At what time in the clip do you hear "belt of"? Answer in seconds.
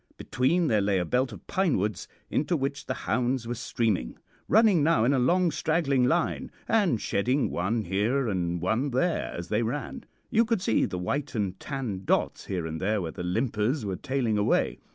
1.05-1.45